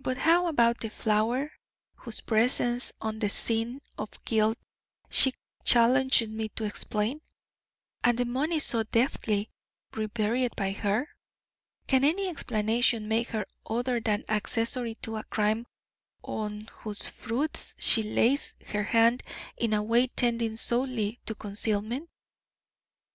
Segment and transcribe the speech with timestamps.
[0.00, 1.52] But how about the flower
[1.96, 4.56] whose presence on the scene of guilt
[5.10, 7.20] she challenges me to explain?
[8.02, 9.50] And the money so deftly
[9.92, 11.10] reburied by her?
[11.86, 15.66] Can any explanation make her other than accessory to a crime
[16.22, 19.22] on whose fruits she lays her hand
[19.58, 22.08] in a way tending solely to concealment?